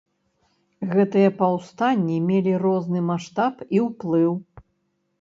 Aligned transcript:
Гэтыя 0.93 1.29
паўстанні 1.43 2.17
мелі 2.31 2.57
розны 2.67 2.99
маштаб 3.13 3.65
і 3.75 3.87
ўплыў. 3.89 4.31